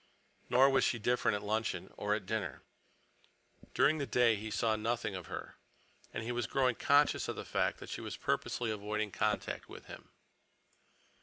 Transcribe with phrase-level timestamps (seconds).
[0.49, 2.63] Nor was she different at luncheon or at dinner.
[3.75, 5.57] During the day he saw nothing of her,
[6.11, 9.85] and he was growing conscious of the fact that she was purposely avoiding contact with
[9.85, 10.09] him.